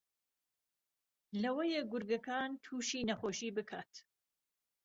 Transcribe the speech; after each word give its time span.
لەوەیە 1.41 1.81
گورگەکان 1.91 2.51
تووشی 2.63 3.07
نەخۆشی 3.09 3.49
بکات 3.57 3.93